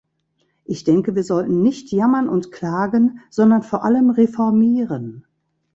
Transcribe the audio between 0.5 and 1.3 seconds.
Ich denke, wir